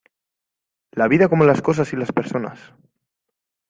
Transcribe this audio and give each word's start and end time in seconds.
La 0.93 1.07
vida 1.07 1.29
como 1.29 1.43
las 1.45 1.61
cosas 1.61 1.93
y 1.93 1.95
las 1.95 2.11
personas. 2.11 2.73